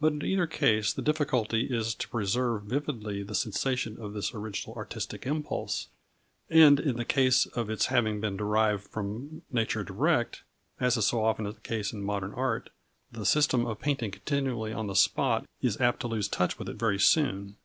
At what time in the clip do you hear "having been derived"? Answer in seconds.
7.86-8.84